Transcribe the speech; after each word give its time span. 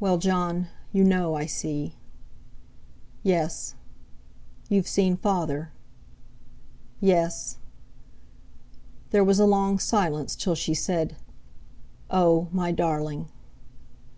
"Well, 0.00 0.18
Jon, 0.18 0.68
you 0.92 1.02
know, 1.02 1.34
I 1.34 1.46
see." 1.46 1.96
"Yes." 3.22 3.74
"You've 4.68 4.86
seen 4.86 5.16
Father?" 5.16 5.72
"Yes." 7.00 7.56
There 9.12 9.24
was 9.24 9.38
a 9.38 9.46
long 9.46 9.78
silence, 9.78 10.36
till 10.36 10.56
she 10.56 10.74
said: 10.74 11.16
"Oh! 12.10 12.48
my 12.52 12.70
darling!" 12.70 13.30